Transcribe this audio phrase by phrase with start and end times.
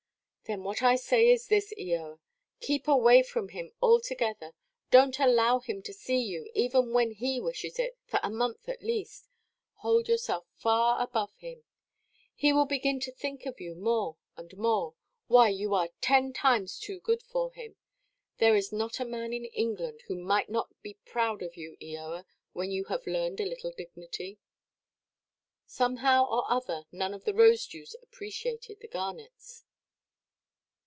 [0.45, 2.19] "Then what I say is this, Eoa:
[2.59, 7.97] keep away from him altogether—donʼt allow him to see you, even when he wishes it,
[8.03, 9.29] for a month at least.
[9.75, 11.63] Hold yourself far above him.
[12.35, 14.93] He will begin to think of you more and more.
[15.27, 17.77] Why, you are ten times too good for him.
[18.39, 22.25] There is not a man in England who might not be proud of you, Eoa,
[22.51, 24.37] when you have learned a little dignity."
[25.65, 29.63] Somehow or other none of the Rosedews appreciated the Garnets.